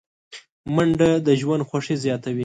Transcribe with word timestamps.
منډه 0.75 1.09
د 1.25 1.27
ژوند 1.41 1.63
خوښي 1.69 1.95
زیاتوي 2.03 2.39